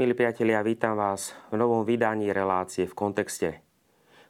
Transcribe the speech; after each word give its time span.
Milí 0.00 0.16
priatelia, 0.16 0.64
vítam 0.64 0.96
vás 0.96 1.36
v 1.52 1.60
novom 1.60 1.84
vydaní 1.84 2.32
relácie 2.32 2.88
v 2.88 2.96
kontexte. 2.96 3.60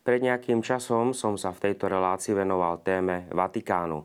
Pred 0.03 0.19
nejakým 0.19 0.67
časom 0.67 1.15
som 1.15 1.39
sa 1.39 1.55
v 1.55 1.71
tejto 1.71 1.87
relácii 1.87 2.35
venoval 2.35 2.83
téme 2.83 3.31
Vatikánu. 3.31 4.03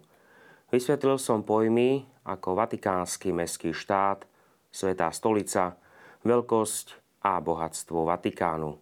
Vysvetlil 0.70 1.18
som 1.18 1.42
pojmy 1.42 2.06
ako 2.22 2.54
Vatikánsky 2.54 3.34
mestský 3.34 3.74
štát, 3.74 4.30
Svetá 4.70 5.10
stolica, 5.10 5.74
veľkosť 6.22 7.02
a 7.26 7.42
bohatstvo 7.42 8.14
Vatikánu. 8.14 8.78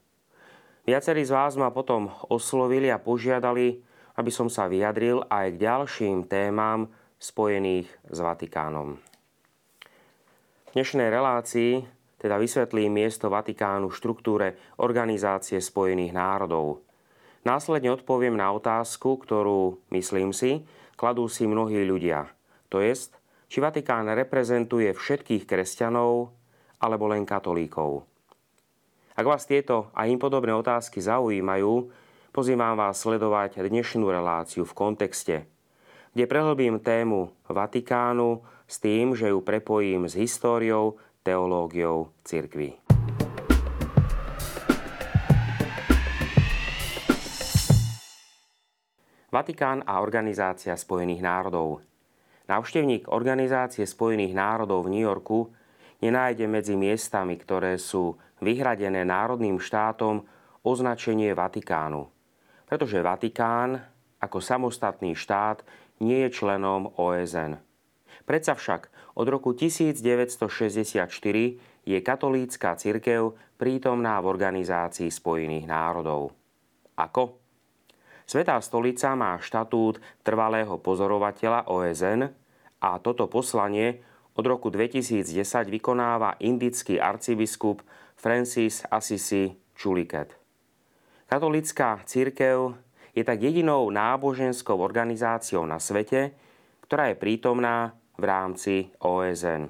Viacerí 0.84 1.24
z 1.24 1.32
vás 1.40 1.56
ma 1.56 1.72
potom 1.72 2.12
oslovili 2.28 2.92
a 2.92 3.00
požiadali, 3.00 3.80
aby 4.20 4.28
som 4.28 4.52
sa 4.52 4.68
vyjadril 4.68 5.24
aj 5.32 5.56
k 5.56 5.62
ďalším 5.72 6.28
témam 6.28 6.92
spojených 7.16 7.88
s 8.12 8.20
Vatikánom. 8.20 9.00
V 10.68 10.70
dnešnej 10.76 11.08
relácii 11.08 12.03
teda 12.24 12.40
vysvetlím 12.40 13.04
miesto 13.04 13.28
Vatikánu 13.28 13.92
v 13.92 13.98
štruktúre 14.00 14.48
Organizácie 14.80 15.60
spojených 15.60 16.16
národov. 16.16 16.80
Následne 17.44 17.92
odpoviem 17.92 18.40
na 18.40 18.48
otázku, 18.56 19.20
ktorú, 19.20 19.84
myslím 19.92 20.32
si, 20.32 20.64
kladú 20.96 21.28
si 21.28 21.44
mnohí 21.44 21.84
ľudia. 21.84 22.32
To 22.72 22.80
jest, 22.80 23.20
či 23.52 23.60
Vatikán 23.60 24.08
reprezentuje 24.08 24.96
všetkých 24.96 25.44
kresťanov 25.44 26.32
alebo 26.80 27.12
len 27.12 27.28
katolíkov. 27.28 28.08
Ak 29.20 29.28
vás 29.28 29.44
tieto 29.44 29.92
a 29.92 30.08
im 30.08 30.16
podobné 30.16 30.56
otázky 30.56 31.04
zaujímajú, 31.04 31.92
pozývam 32.32 32.80
vás 32.80 33.04
sledovať 33.04 33.60
dnešnú 33.60 34.08
reláciu 34.08 34.64
v 34.64 34.74
kontexte, 34.74 35.44
kde 36.16 36.24
prehlbím 36.24 36.80
tému 36.80 37.36
Vatikánu 37.52 38.48
s 38.64 38.80
tým, 38.80 39.12
že 39.12 39.30
ju 39.36 39.44
prepojím 39.44 40.08
s 40.08 40.16
históriou 40.16 40.96
teológiou 41.24 42.12
cirkvy. 42.28 42.84
Vatikán 49.34 49.82
a 49.90 49.98
Organizácia 50.04 50.78
spojených 50.78 51.26
národov. 51.26 51.82
Návštevník 52.46 53.10
Organizácie 53.10 53.88
spojených 53.90 54.38
národov 54.38 54.86
v 54.86 54.94
New 54.94 55.06
Yorku 55.08 55.50
nenájde 56.06 56.46
medzi 56.46 56.78
miestami, 56.78 57.40
ktoré 57.42 57.82
sú 57.82 58.14
vyhradené 58.46 59.02
národným 59.02 59.58
štátom, 59.58 60.22
označenie 60.62 61.34
Vatikánu. 61.34 62.14
Pretože 62.70 63.02
Vatikán 63.02 63.82
ako 64.22 64.38
samostatný 64.38 65.18
štát 65.18 65.66
nie 66.04 66.28
je 66.28 66.30
členom 66.30 66.94
OSN. 66.94 67.73
Predsa 68.24 68.54
však 68.56 68.90
od 69.20 69.28
roku 69.28 69.54
1964 69.58 71.10
je 71.84 72.00
katolícka 72.00 72.76
cirkev 72.80 73.36
prítomná 73.60 74.18
v 74.24 74.26
Organizácii 74.32 75.12
spojených 75.12 75.68
národov. 75.68 76.32
Ako? 76.96 77.38
Svetá 78.24 78.56
stolica 78.64 79.14
má 79.20 79.36
štatút 79.36 80.00
trvalého 80.24 80.80
pozorovateľa 80.80 81.68
OSN 81.68 82.32
a 82.80 82.90
toto 83.04 83.28
poslanie 83.28 84.00
od 84.34 84.46
roku 84.48 84.72
2010 84.72 85.36
vykonáva 85.70 86.40
indický 86.40 86.98
arcibiskup 86.98 87.84
Francis 88.16 88.82
Assisi 88.88 89.52
Chuliket. 89.76 90.40
Katolická 91.28 92.00
církev 92.08 92.78
je 93.14 93.22
tak 93.22 93.42
jedinou 93.42 93.90
náboženskou 93.94 94.80
organizáciou 94.80 95.68
na 95.70 95.78
svete, 95.78 96.34
ktorá 96.86 97.14
je 97.14 97.18
prítomná 97.18 97.94
v 98.18 98.24
rámci 98.24 98.90
OSN. 99.02 99.70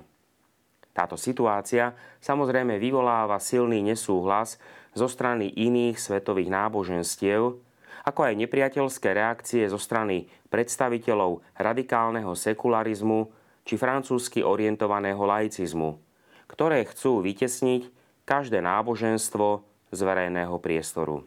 Táto 0.94 1.18
situácia 1.18 1.98
samozrejme 2.22 2.78
vyvoláva 2.78 3.42
silný 3.42 3.82
nesúhlas 3.82 4.62
zo 4.94 5.10
strany 5.10 5.50
iných 5.50 5.98
svetových 5.98 6.54
náboženstiev, 6.54 7.58
ako 8.04 8.20
aj 8.30 8.34
nepriateľské 8.38 9.10
reakcie 9.16 9.66
zo 9.66 9.82
strany 9.82 10.30
predstaviteľov 10.54 11.42
radikálneho 11.58 12.36
sekularizmu 12.38 13.32
či 13.66 13.80
francúzsky 13.80 14.46
orientovaného 14.46 15.24
laicizmu, 15.24 15.98
ktoré 16.46 16.86
chcú 16.86 17.24
vytesniť 17.26 17.90
každé 18.28 18.60
náboženstvo 18.62 19.66
z 19.90 20.00
verejného 20.04 20.54
priestoru. 20.60 21.26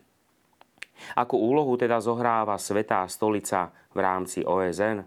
Akú 1.12 1.36
úlohu 1.36 1.76
teda 1.76 2.00
zohráva 2.00 2.56
Svetá 2.56 3.04
stolica 3.10 3.72
v 3.92 3.98
rámci 4.00 4.40
OSN? 4.46 5.04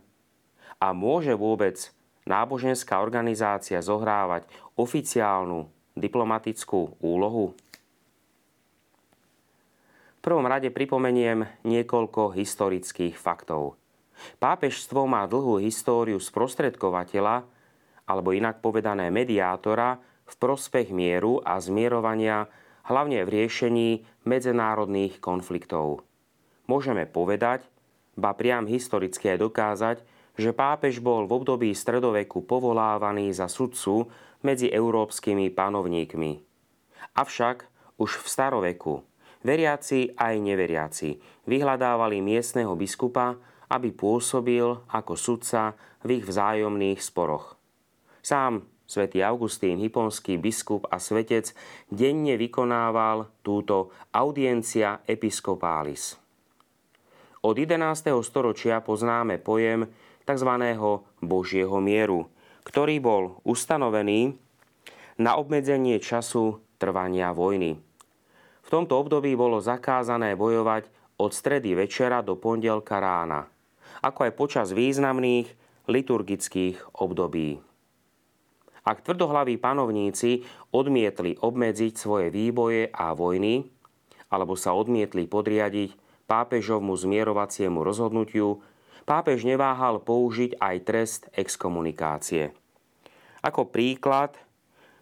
A 0.79 0.87
môže 0.93 1.33
vôbec 1.33 1.91
náboženská 2.29 3.01
organizácia 3.01 3.81
zohrávať 3.81 4.45
oficiálnu 4.77 5.65
diplomatickú 5.97 7.01
úlohu? 7.01 7.57
V 10.19 10.21
prvom 10.21 10.45
rade 10.45 10.69
pripomeniem 10.69 11.47
niekoľko 11.65 12.37
historických 12.37 13.17
faktov. 13.17 13.79
Pápežstvo 14.37 15.07
má 15.07 15.23
dlhú 15.25 15.63
históriu 15.63 16.19
sprostredkovateľa, 16.19 17.47
alebo 18.03 18.35
inak 18.35 18.59
povedané 18.59 19.07
mediátora, 19.09 19.97
v 20.29 20.35
prospech 20.37 20.93
mieru 20.93 21.41
a 21.41 21.57
zmierovania, 21.57 22.45
hlavne 22.85 23.25
v 23.25 23.29
riešení 23.33 23.89
medzinárodných 24.29 25.17
konfliktov. 25.17 26.05
Môžeme 26.69 27.09
povedať, 27.09 27.65
ba 28.13 28.37
priam 28.37 28.69
historicky 28.69 29.33
aj 29.33 29.37
dokázať, 29.41 29.97
že 30.39 30.55
pápež 30.55 31.03
bol 31.03 31.27
v 31.27 31.43
období 31.43 31.75
stredoveku 31.75 32.47
povolávaný 32.47 33.35
za 33.35 33.51
sudcu 33.51 34.07
medzi 34.39 34.71
európskymi 34.71 35.51
panovníkmi. 35.51 36.31
Avšak 37.19 37.67
už 37.99 38.23
v 38.23 38.27
staroveku 38.31 39.03
veriaci 39.43 40.15
aj 40.15 40.35
neveriaci 40.39 41.19
vyhľadávali 41.43 42.23
miestneho 42.23 42.71
biskupa, 42.79 43.35
aby 43.67 43.91
pôsobil 43.91 44.65
ako 44.89 45.13
sudca 45.19 45.75
v 46.07 46.19
ich 46.19 46.25
vzájomných 46.25 47.03
sporoch. 47.03 47.59
Sám 48.23 48.63
svätý 48.89 49.21
Augustín, 49.21 49.77
hyponský 49.77 50.41
biskup 50.41 50.89
a 50.89 50.97
svetec 50.97 51.53
denne 51.91 52.39
vykonával 52.39 53.29
túto 53.45 53.93
audiencia 54.09 55.05
episcopális. 55.05 56.17
Od 57.39 57.55
11. 57.55 57.79
storočia 58.25 58.83
poznáme 58.83 59.39
pojem 59.39 59.87
tzv. 60.29 60.51
Božieho 61.25 61.81
mieru, 61.81 62.29
ktorý 62.61 63.01
bol 63.01 63.23
ustanovený 63.41 64.37
na 65.17 65.33
obmedzenie 65.41 65.97
času 65.97 66.61
trvania 66.77 67.33
vojny. 67.33 67.81
V 68.61 68.69
tomto 68.69 69.01
období 69.01 69.33
bolo 69.33 69.57
zakázané 69.57 70.37
bojovať 70.37 70.85
od 71.17 71.33
stredy 71.33 71.73
večera 71.73 72.21
do 72.21 72.37
pondelka 72.37 73.01
rána, 73.01 73.49
ako 74.05 74.29
aj 74.29 74.31
počas 74.37 74.67
významných 74.69 75.49
liturgických 75.89 77.01
období. 77.01 77.57
Ak 78.85 79.01
tvrdohlaví 79.01 79.57
panovníci 79.57 80.45
odmietli 80.71 81.35
obmedziť 81.41 81.93
svoje 81.97 82.29
výboje 82.29 82.87
a 82.93 83.11
vojny, 83.17 83.65
alebo 84.29 84.53
sa 84.53 84.77
odmietli 84.77 85.25
podriadiť 85.25 85.97
pápežovmu 86.29 86.93
zmierovaciemu 86.93 87.81
rozhodnutiu, 87.81 88.61
pápež 89.09 89.41
neváhal 89.41 89.97
použiť 89.97 90.61
aj 90.61 90.75
trest 90.85 91.21
exkomunikácie. 91.33 92.53
Ako 93.41 93.65
príklad 93.65 94.37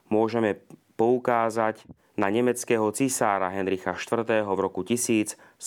môžeme 0.08 0.64
poukázať 0.96 1.84
na 2.16 2.32
nemeckého 2.32 2.88
cisára 2.96 3.52
Henricha 3.52 3.92
IV. 3.92 4.24
v 4.48 4.60
roku 4.64 4.88
1076 4.88 5.60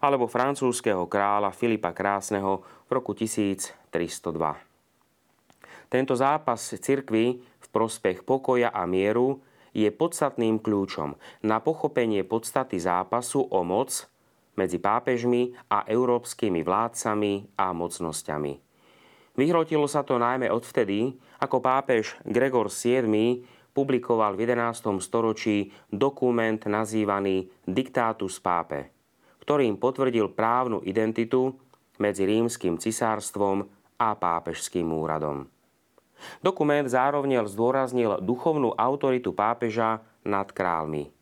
alebo 0.00 0.24
francúzského 0.24 1.04
kráľa 1.04 1.52
Filipa 1.52 1.92
Krásneho 1.92 2.64
v 2.88 2.90
roku 2.90 3.12
1302. 3.12 3.76
Tento 5.86 6.14
zápas 6.18 6.58
cirkvy 6.58 7.38
v 7.38 7.66
prospech 7.70 8.26
pokoja 8.26 8.74
a 8.74 8.82
mieru 8.88 9.44
je 9.70 9.86
podstatným 9.92 10.58
kľúčom 10.58 11.14
na 11.44 11.60
pochopenie 11.60 12.24
podstaty 12.24 12.80
zápasu 12.80 13.44
o 13.46 13.60
moc 13.62 14.08
medzi 14.56 14.80
pápežmi 14.80 15.54
a 15.70 15.84
európskymi 15.86 16.64
vládcami 16.64 17.56
a 17.60 17.70
mocnosťami. 17.70 18.52
Vyhrotilo 19.36 19.84
sa 19.84 20.00
to 20.00 20.16
najmä 20.16 20.48
odvtedy, 20.48 21.12
ako 21.44 21.60
pápež 21.60 22.16
Gregor 22.24 22.72
VII 22.72 23.44
publikoval 23.76 24.32
v 24.32 24.48
11. 24.48 24.96
storočí 25.04 25.68
dokument 25.92 26.56
nazývaný 26.64 27.52
Diktátus 27.68 28.40
pápe, 28.40 28.96
ktorým 29.44 29.76
potvrdil 29.76 30.32
právnu 30.32 30.80
identitu 30.88 31.52
medzi 32.00 32.24
rímským 32.24 32.80
cisárstvom 32.80 33.68
a 34.00 34.16
pápežským 34.16 34.88
úradom. 34.88 35.44
Dokument 36.40 36.88
zároveň 36.88 37.44
zdôraznil 37.44 38.24
duchovnú 38.24 38.72
autoritu 38.72 39.36
pápeža 39.36 40.00
nad 40.24 40.48
kráľmi. 40.48 41.12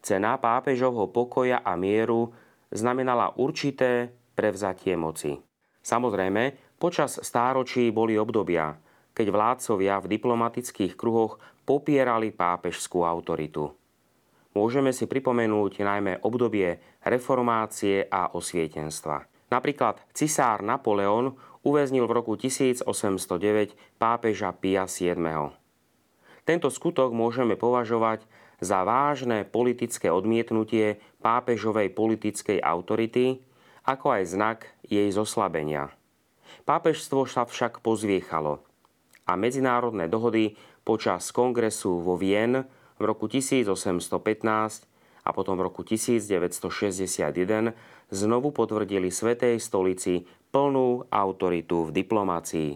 Cena 0.00 0.40
pápežovho 0.40 1.12
pokoja 1.12 1.60
a 1.60 1.76
mieru 1.76 2.32
znamenala 2.70 3.34
určité 3.38 4.10
prevzatie 4.34 4.94
moci. 4.98 5.38
Samozrejme, 5.80 6.76
počas 6.76 7.22
stáročí 7.22 7.88
boli 7.94 8.18
obdobia, 8.18 8.74
keď 9.16 9.26
vládcovia 9.32 10.02
v 10.02 10.10
diplomatických 10.18 10.92
kruhoch 10.98 11.38
popierali 11.64 12.34
pápežskú 12.34 13.06
autoritu. 13.06 13.72
Môžeme 14.56 14.92
si 14.92 15.04
pripomenúť 15.04 15.84
najmä 15.84 16.12
obdobie 16.24 16.80
reformácie 17.04 18.08
a 18.08 18.32
osvietenstva. 18.32 19.28
Napríklad 19.52 20.00
cisár 20.16 20.64
Napoleon 20.64 21.36
uväznil 21.60 22.08
v 22.08 22.16
roku 22.16 22.34
1809 22.34 22.88
pápeža 24.00 24.50
Pia 24.56 24.88
VII. 24.88 25.52
Tento 26.46 26.68
skutok 26.70 27.10
môžeme 27.10 27.58
považovať 27.58 28.22
za 28.60 28.84
vážne 28.84 29.44
politické 29.44 30.08
odmietnutie 30.08 31.00
pápežovej 31.20 31.92
politickej 31.92 32.58
autority, 32.60 33.44
ako 33.84 34.06
aj 34.16 34.22
znak 34.26 34.58
jej 34.86 35.08
zoslabenia. 35.12 35.92
Pápežstvo 36.66 37.26
sa 37.28 37.46
však 37.46 37.82
pozviechalo 37.82 38.62
a 39.26 39.32
medzinárodné 39.34 40.06
dohody 40.06 40.54
počas 40.86 41.34
kongresu 41.34 41.98
vo 41.98 42.14
Vien 42.14 42.62
v 42.96 43.02
roku 43.02 43.26
1815 43.26 44.06
a 45.26 45.30
potom 45.34 45.58
v 45.58 45.66
roku 45.66 45.82
1961 45.82 47.74
znovu 48.14 48.54
potvrdili 48.54 49.10
Svetej 49.10 49.58
stolici 49.58 50.22
plnú 50.54 51.10
autoritu 51.10 51.90
v 51.90 51.90
diplomácii. 51.90 52.70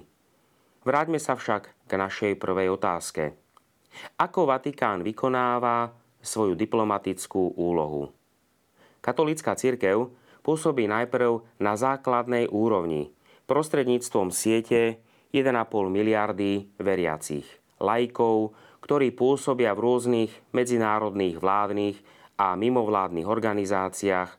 Vráťme 0.83 1.23
sa 1.23 1.39
však 1.39 1.87
k 1.87 1.93
našej 1.95 2.33
prvej 2.43 2.75
otázke. 2.75 3.39
Ako 4.19 4.47
Vatikán 4.49 5.03
vykonáva 5.05 5.91
svoju 6.21 6.55
diplomatickú 6.55 7.57
úlohu? 7.57 8.13
Katolícka 9.01 9.57
církev 9.57 10.13
pôsobí 10.45 10.85
najprv 10.89 11.41
na 11.61 11.77
základnej 11.77 12.49
úrovni 12.53 13.13
prostredníctvom 13.49 14.31
siete 14.31 15.01
1,5 15.33 15.91
miliardy 15.91 16.71
veriacich, 16.77 17.47
lajkov, 17.81 18.53
ktorí 18.83 19.15
pôsobia 19.15 19.73
v 19.75 19.83
rôznych 19.87 20.33
medzinárodných 20.51 21.39
vládnych 21.39 21.97
a 22.41 22.57
mimovládnych 22.57 23.29
organizáciách, 23.29 24.31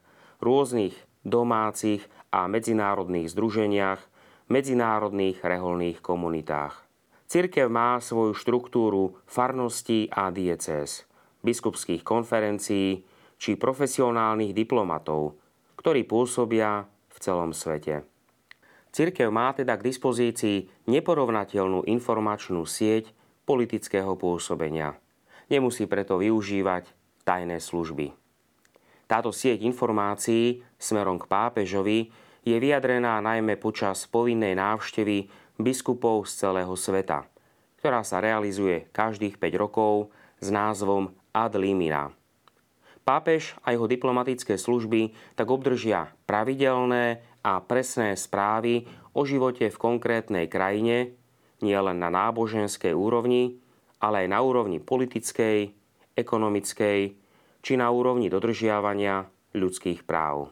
rôznych 0.41 0.95
domácich 1.21 2.01
a 2.33 2.49
medzinárodných 2.49 3.29
združeniach, 3.29 4.01
medzinárodných 4.49 5.39
reholných 5.39 6.01
komunitách. 6.01 6.90
Cirkev 7.31 7.71
má 7.71 7.95
svoju 8.03 8.35
štruktúru 8.35 9.15
farností 9.23 10.11
a 10.11 10.35
diecéz, 10.35 11.07
biskupských 11.47 12.03
konferencií 12.03 13.07
či 13.39 13.55
profesionálnych 13.55 14.51
diplomatov, 14.51 15.39
ktorí 15.79 16.03
pôsobia 16.03 16.91
v 16.91 17.17
celom 17.23 17.55
svete. 17.55 18.03
Cirkev 18.91 19.31
má 19.31 19.55
teda 19.55 19.79
k 19.79 19.87
dispozícii 19.87 20.67
neporovnateľnú 20.91 21.87
informačnú 21.87 22.67
sieť 22.67 23.15
politického 23.47 24.11
pôsobenia. 24.19 24.99
Nemusí 25.47 25.87
preto 25.87 26.19
využívať 26.19 26.91
tajné 27.23 27.63
služby. 27.63 28.11
Táto 29.07 29.31
sieť 29.31 29.63
informácií 29.63 30.67
smerom 30.75 31.15
k 31.15 31.31
pápežovi 31.31 32.11
je 32.43 32.59
vyjadrená 32.59 33.23
najmä 33.23 33.55
počas 33.55 34.03
povinnej 34.03 34.51
návštevy 34.59 35.31
biskupov 35.61 36.29
z 36.29 36.45
celého 36.45 36.73
sveta, 36.77 37.25
ktorá 37.81 38.05
sa 38.05 38.21
realizuje 38.21 38.89
každých 38.93 39.41
5 39.41 39.61
rokov 39.61 40.13
s 40.41 40.47
názvom 40.49 41.13
Ad 41.31 41.57
limina. 41.57 42.13
Pápež 43.01 43.57
a 43.65 43.73
jeho 43.73 43.89
diplomatické 43.89 44.61
služby 44.61 45.17
tak 45.33 45.49
obdržia 45.49 46.13
pravidelné 46.29 47.25
a 47.41 47.57
presné 47.57 48.13
správy 48.13 48.85
o 49.17 49.25
živote 49.25 49.73
v 49.73 49.81
konkrétnej 49.81 50.45
krajine, 50.45 51.17
nielen 51.65 51.97
na 51.97 52.13
náboženskej 52.13 52.93
úrovni, 52.93 53.57
ale 53.97 54.25
aj 54.25 54.27
na 54.29 54.39
úrovni 54.45 54.77
politickej, 54.77 55.73
ekonomickej 56.13 56.99
či 57.61 57.73
na 57.77 57.89
úrovni 57.89 58.29
dodržiavania 58.29 59.29
ľudských 59.53 60.05
práv. 60.05 60.49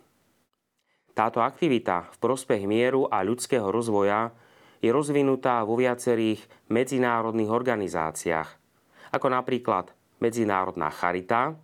Táto 1.17 1.43
aktivita 1.43 2.09
v 2.15 2.17
prospech 2.21 2.63
mieru 2.69 3.09
a 3.09 3.25
ľudského 3.25 3.67
rozvoja 3.67 4.31
je 4.79 4.89
rozvinutá 4.89 5.63
vo 5.67 5.75
viacerých 5.75 6.43
medzinárodných 6.71 7.51
organizáciách, 7.51 8.49
ako 9.15 9.27
napríklad 9.31 9.91
Medzinárodná 10.19 10.91
charita, 10.91 11.55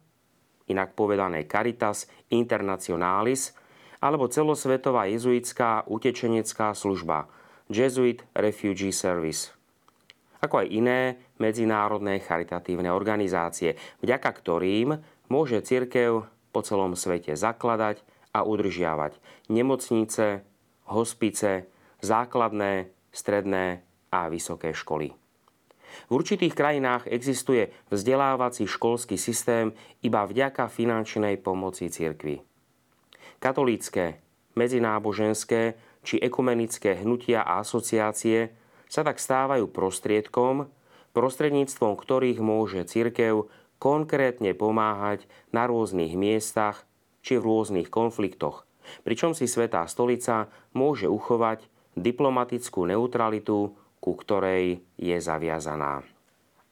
inak 0.72 0.96
povedané 0.96 1.44
Caritas 1.44 2.08
Internationalis, 2.32 3.52
alebo 4.00 4.32
celosvetová 4.32 5.12
jezuitská 5.12 5.84
utečenecká 5.92 6.72
služba 6.72 7.28
Jesuit 7.68 8.24
Refugee 8.32 8.96
Service 8.96 9.56
ako 10.46 10.62
aj 10.62 10.68
iné 10.70 11.00
medzinárodné 11.42 12.22
charitatívne 12.22 12.94
organizácie, 12.94 13.74
vďaka 14.06 14.30
ktorým 14.30 14.94
môže 15.34 15.58
cirkev 15.66 16.30
po 16.54 16.62
celom 16.62 16.94
svete 16.94 17.34
zakladať 17.34 18.06
a 18.32 18.46
udržiavať 18.46 19.18
nemocnice, 19.50 20.46
hospice, 20.86 21.66
základné 22.06 22.94
stredné 23.16 23.80
a 24.12 24.28
vysoké 24.28 24.76
školy. 24.76 25.16
V 26.06 26.12
určitých 26.12 26.52
krajinách 26.52 27.08
existuje 27.08 27.72
vzdelávací 27.88 28.68
školský 28.68 29.16
systém 29.16 29.72
iba 30.04 30.28
vďaka 30.28 30.68
finančnej 30.68 31.40
pomoci 31.40 31.88
cirkvi. 31.88 32.44
Katolícke, 33.40 34.20
medzináboženské 34.60 35.80
či 36.04 36.20
ekumenické 36.20 37.00
hnutia 37.00 37.42
a 37.48 37.64
asociácie 37.64 38.52
sa 38.92 39.02
tak 39.02 39.18
stávajú 39.18 39.72
prostriedkom, 39.72 40.70
prostredníctvom 41.16 41.94
ktorých 41.96 42.40
môže 42.44 42.84
cirkev 42.86 43.48
konkrétne 43.80 44.54
pomáhať 44.54 45.28
na 45.52 45.68
rôznych 45.68 46.14
miestach 46.16 46.84
či 47.26 47.42
v 47.42 47.48
rôznych 47.48 47.90
konfliktoch, 47.90 48.68
pričom 49.02 49.34
si 49.34 49.50
Svetá 49.50 49.88
stolica 49.90 50.52
môže 50.78 51.10
uchovať 51.10 51.66
diplomatickú 51.96 52.86
neutralitu, 52.88 53.74
ku 54.04 54.12
ktorej 54.14 54.84
je 55.00 55.18
zaviazaná. 55.18 56.04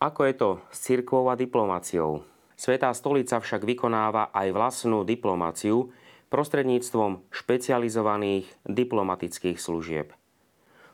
Ako 0.04 0.28
je 0.28 0.36
to 0.36 0.50
s 0.68 0.78
cirkvou 0.84 1.32
a 1.32 1.40
diplomáciou? 1.40 2.28
Svetá 2.60 2.92
stolica 2.92 3.40
však 3.40 3.64
vykonáva 3.64 4.30
aj 4.36 4.48
vlastnú 4.52 5.02
diplomáciu 5.08 5.90
prostredníctvom 6.28 7.24
špecializovaných 7.32 8.46
diplomatických 8.68 9.58
služieb. 9.58 10.12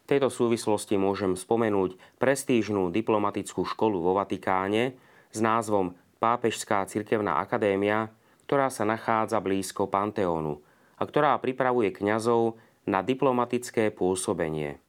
V 0.04 0.06
tejto 0.06 0.30
súvislosti 0.34 0.98
môžem 0.98 1.38
spomenúť 1.38 1.98
prestížnú 2.18 2.90
diplomatickú 2.90 3.66
školu 3.66 4.02
vo 4.02 4.18
Vatikáne 4.18 4.98
s 5.30 5.40
názvom 5.42 5.94
Pápežská 6.18 6.84
cirkevná 6.90 7.40
akadémia, 7.40 8.12
ktorá 8.50 8.74
sa 8.74 8.84
nachádza 8.84 9.38
blízko 9.40 9.86
Panteónu 9.88 10.60
a 11.00 11.04
ktorá 11.06 11.38
pripravuje 11.38 11.96
kňazov 11.96 12.60
na 12.90 13.06
diplomatické 13.06 13.94
pôsobenie. 13.94 14.82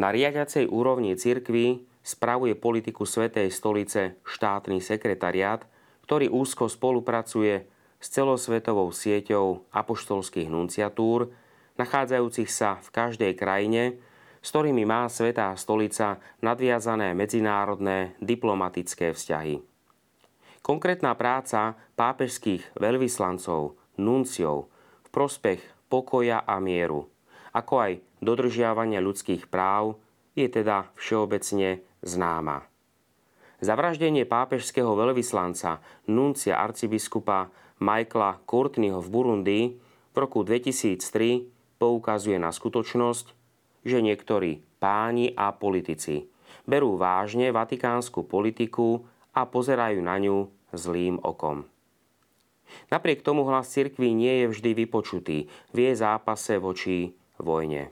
Na 0.00 0.08
riadiacej 0.08 0.72
úrovni 0.72 1.12
cirkvy 1.20 1.84
spravuje 2.00 2.56
politiku 2.56 3.04
Svetej 3.04 3.52
stolice 3.52 4.16
štátny 4.24 4.80
sekretariát, 4.80 5.68
ktorý 6.08 6.32
úzko 6.32 6.72
spolupracuje 6.72 7.68
s 8.00 8.06
celosvetovou 8.08 8.88
sieťou 8.88 9.68
apoštolských 9.68 10.48
nunciatúr, 10.48 11.28
nachádzajúcich 11.76 12.48
sa 12.48 12.80
v 12.80 12.88
každej 12.88 13.32
krajine, 13.36 14.00
s 14.42 14.48
ktorými 14.50 14.88
má 14.88 15.06
Svetá 15.12 15.52
stolica 15.54 16.18
nadviazané 16.40 17.12
medzinárodné 17.12 18.16
diplomatické 18.18 19.12
vzťahy. 19.12 19.60
Konkrétna 20.64 21.14
práca 21.14 21.76
pápežských 22.00 22.80
veľvyslancov, 22.80 23.76
nunciov 24.00 24.72
v 25.04 25.08
prospech 25.12 25.60
pokoja 25.92 26.42
a 26.42 26.56
mieru– 26.58 27.06
ako 27.52 27.74
aj 27.78 27.92
dodržiavania 28.24 29.04
ľudských 29.04 29.48
práv, 29.48 30.00
je 30.32 30.48
teda 30.48 30.88
všeobecne 30.96 31.84
známa. 32.00 32.64
Zavraždenie 33.62 34.26
pápežského 34.26 34.90
veľvyslanca 34.98 35.78
nuncia 36.10 36.58
arcibiskupa 36.58 37.52
Michaela 37.78 38.42
Courtneyho 38.42 38.98
v 38.98 39.08
Burundi 39.12 39.60
v 40.10 40.16
roku 40.16 40.42
2003 40.42 41.78
poukazuje 41.78 42.42
na 42.42 42.50
skutočnosť, 42.50 43.26
že 43.86 43.98
niektorí 44.02 44.66
páni 44.82 45.30
a 45.38 45.54
politici 45.54 46.26
berú 46.66 46.98
vážne 46.98 47.50
vatikánsku 47.50 48.26
politiku 48.26 49.02
a 49.34 49.46
pozerajú 49.46 49.98
na 50.02 50.18
ňu 50.18 50.50
zlým 50.74 51.18
okom. 51.22 51.66
Napriek 52.88 53.20
tomu 53.20 53.44
hlas 53.44 53.68
cirkvi 53.68 54.16
nie 54.16 54.42
je 54.42 54.46
vždy 54.48 54.70
vypočutý 54.86 55.46
v 55.74 55.76
jej 55.76 55.96
zápase 55.98 56.56
voči 56.56 57.12
vojne. 57.42 57.90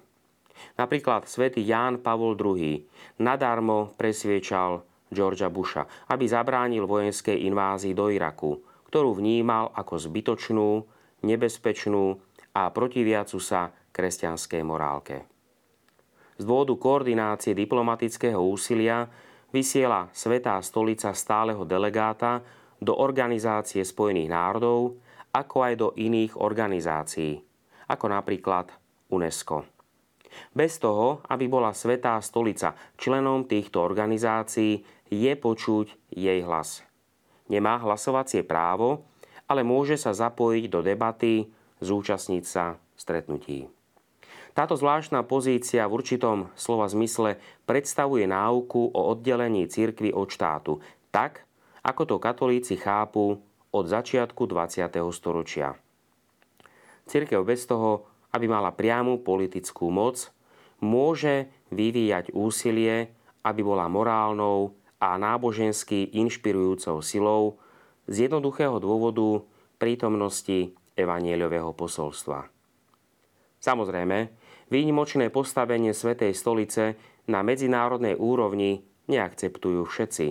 Napríklad 0.78 1.26
svätý 1.26 1.64
Ján 1.66 2.00
Pavol 2.00 2.38
II 2.38 2.85
nadarmo 3.21 3.92
presviečal 3.99 4.85
Georgia 5.11 5.50
Busha, 5.50 5.85
aby 6.09 6.25
zabránil 6.30 6.87
vojenskej 6.87 7.45
invázii 7.50 7.92
do 7.92 8.09
Iraku, 8.09 8.62
ktorú 8.87 9.19
vnímal 9.19 9.75
ako 9.75 9.99
zbytočnú, 9.99 10.71
nebezpečnú 11.26 12.16
a 12.54 12.71
protiviacu 12.71 13.38
sa 13.42 13.75
kresťanskej 13.90 14.62
morálke. 14.62 15.16
Z 16.40 16.49
dôvodu 16.49 16.73
koordinácie 16.80 17.52
diplomatického 17.52 18.40
úsilia 18.40 19.04
vysiela 19.52 20.09
Svetá 20.14 20.57
stolica 20.64 21.12
stáleho 21.12 21.69
delegáta 21.69 22.40
do 22.80 22.97
Organizácie 22.97 23.85
spojených 23.85 24.33
národov, 24.33 24.97
ako 25.37 25.57
aj 25.62 25.75
do 25.76 25.88
iných 26.00 26.40
organizácií, 26.40 27.38
ako 27.87 28.07
napríklad 28.09 28.73
UNESCO. 29.11 29.67
Bez 30.55 30.79
toho, 30.79 31.21
aby 31.26 31.50
bola 31.50 31.75
Svetá 31.75 32.17
stolica 32.23 32.75
členom 32.95 33.45
týchto 33.45 33.83
organizácií, 33.83 34.83
je 35.11 35.33
počuť 35.35 36.14
jej 36.14 36.40
hlas. 36.47 36.87
Nemá 37.50 37.83
hlasovacie 37.83 38.47
právo, 38.47 39.02
ale 39.50 39.67
môže 39.67 39.99
sa 39.99 40.14
zapojiť 40.14 40.64
do 40.71 40.81
debaty, 40.87 41.50
zúčastniť 41.83 42.45
sa 42.47 42.79
stretnutí. 42.95 43.67
Táto 44.55 44.75
zvláštna 44.79 45.26
pozícia 45.26 45.87
v 45.87 45.95
určitom 45.99 46.50
slova 46.55 46.87
zmysle 46.90 47.38
predstavuje 47.67 48.26
náuku 48.26 48.95
o 48.95 49.00
oddelení 49.11 49.67
cirkvy 49.67 50.14
od 50.14 50.31
štátu, 50.31 50.79
tak, 51.11 51.47
ako 51.83 52.02
to 52.07 52.17
katolíci 52.23 52.79
chápu 52.79 53.38
od 53.71 53.85
začiatku 53.87 54.47
20. 54.47 54.90
storočia. 55.14 55.79
Cirkev 57.07 57.43
bez 57.47 57.67
toho, 57.67 58.10
aby 58.31 58.47
mala 58.47 58.71
priamu 58.75 59.21
politickú 59.21 59.91
moc, 59.91 60.31
môže 60.81 61.51
vyvíjať 61.75 62.33
úsilie, 62.33 63.11
aby 63.45 63.61
bola 63.61 63.87
morálnou 63.87 64.75
a 65.01 65.17
nábožensky 65.17 66.13
inšpirujúcou 66.15 67.01
silou 67.01 67.61
z 68.11 68.29
jednoduchého 68.29 68.77
dôvodu 68.81 69.45
prítomnosti 69.81 70.77
evanieľového 70.97 71.73
posolstva. 71.73 72.49
Samozrejme, 73.61 74.19
Výnimočné 74.71 75.35
postavenie 75.35 75.91
Svetej 75.91 76.31
stolice 76.31 76.95
na 77.27 77.43
medzinárodnej 77.43 78.15
úrovni 78.15 78.87
neakceptujú 79.11 79.83
všetci. 79.83 80.27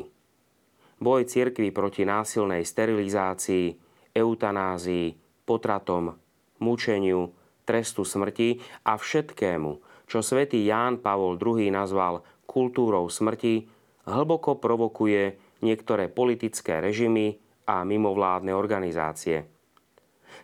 Boj 1.04 1.28
cirkvy 1.28 1.76
proti 1.76 2.08
násilnej 2.08 2.64
sterilizácii, 2.64 3.76
eutanázii, 4.16 5.20
potratom, 5.44 6.16
mučeniu, 6.64 7.36
trestu 7.70 8.02
smrti 8.02 8.58
a 8.90 8.98
všetkému, 8.98 9.72
čo 10.10 10.26
svätý 10.26 10.66
Ján 10.66 11.06
Pavol 11.06 11.38
II 11.38 11.70
nazval 11.70 12.26
kultúrou 12.50 13.06
smrti, 13.14 13.70
hlboko 14.10 14.58
provokuje 14.58 15.38
niektoré 15.62 16.10
politické 16.10 16.82
režimy 16.82 17.38
a 17.70 17.86
mimovládne 17.86 18.58
organizácie. 18.58 19.46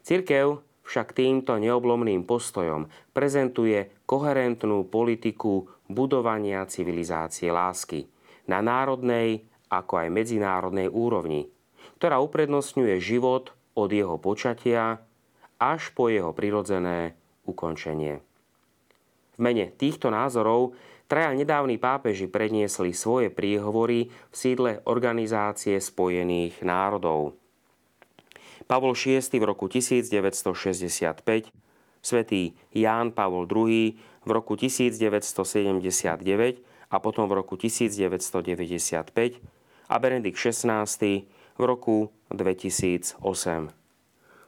Cirkev 0.06 0.62
však 0.86 1.18
týmto 1.18 1.58
neoblomným 1.58 2.30
postojom 2.30 2.86
prezentuje 3.10 4.06
koherentnú 4.06 4.86
politiku 4.86 5.66
budovania 5.90 6.62
civilizácie 6.70 7.50
lásky 7.50 8.06
na 8.46 8.62
národnej 8.62 9.50
ako 9.74 10.06
aj 10.06 10.08
medzinárodnej 10.14 10.86
úrovni, 10.94 11.50
ktorá 11.98 12.22
uprednostňuje 12.22 13.02
život 13.02 13.58
od 13.74 13.90
jeho 13.90 14.22
počatia 14.22 15.02
až 15.62 15.92
po 15.96 16.12
jeho 16.12 16.36
prirodzené 16.36 17.16
ukončenie. 17.46 18.20
V 19.36 19.40
mene 19.40 19.72
týchto 19.76 20.12
názorov 20.12 20.76
traja 21.06 21.36
nedávni 21.36 21.76
pápeži 21.76 22.26
predniesli 22.32 22.96
svoje 22.96 23.30
príhovory 23.30 24.08
v 24.10 24.36
sídle 24.36 24.82
Organizácie 24.88 25.78
spojených 25.78 26.64
národov– 26.64 27.32
Pavol 28.66 28.98
VI 28.98 29.22
v 29.22 29.46
roku 29.46 29.70
1965, 29.70 31.54
svätý 32.02 32.58
Ján 32.74 33.14
Pavol 33.14 33.46
II 33.46 33.94
v 34.26 34.30
roku 34.34 34.58
1979 34.58 35.86
a 36.90 36.98
potom 36.98 37.30
v 37.30 37.34
roku 37.38 37.62
1995 37.62 39.38
a 39.86 39.96
Benedikt 40.02 40.42
XVI 40.42 40.90
v 41.56 41.62
roku 41.62 42.10
2008. 42.34 43.85